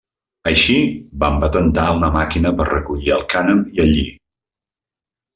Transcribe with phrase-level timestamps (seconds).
[0.51, 0.77] Així,
[1.23, 4.07] van patentar una màquina per recollir el cànem i el lli.